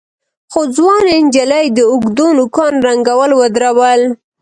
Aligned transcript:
خو 0.51 0.61
ځوانې 0.75 1.15
نجلۍ 1.25 1.65
د 1.77 1.79
اوږدو 1.91 2.27
نوکانو 2.37 2.83
رنګول 2.87 3.31
ودرول. 3.35 4.01